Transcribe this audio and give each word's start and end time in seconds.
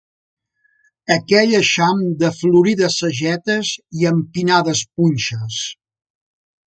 Aquell 1.15 1.51
aixam 1.59 2.01
de 2.23 2.31
florides 2.37 2.97
sagetes 3.03 3.75
i 4.01 4.09
empinades 4.15 4.85
punxes 5.01 5.61